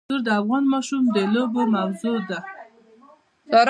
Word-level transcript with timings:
کلتور 0.07 0.21
د 0.25 0.29
افغان 0.39 0.63
ماشومانو 0.73 1.13
د 1.15 1.17
لوبو 1.33 1.61
موضوع 1.75 2.17
ده. 2.29 2.39